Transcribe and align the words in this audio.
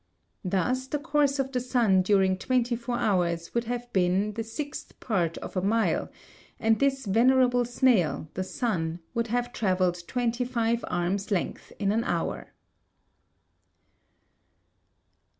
Thus 0.43 0.87
the 0.87 0.97
course 0.97 1.37
of 1.37 1.51
the 1.51 1.59
sun 1.59 2.01
during 2.01 2.35
twenty 2.35 2.75
four 2.75 2.97
hours 2.97 3.53
would 3.53 3.65
have 3.65 3.93
been 3.93 4.33
the 4.33 4.43
sixth 4.43 4.99
part 4.99 5.37
of 5.37 5.55
a 5.55 5.61
mile, 5.61 6.09
and 6.59 6.79
this 6.79 7.05
venerable 7.05 7.65
snail, 7.65 8.27
the 8.33 8.43
sun, 8.43 8.97
would 9.13 9.27
have 9.27 9.53
travelled 9.53 10.07
twenty 10.07 10.43
five 10.43 10.83
arms' 10.87 11.29
length 11.29 11.71
in 11.77 11.91
an 11.91 12.03
hour. 12.03 12.47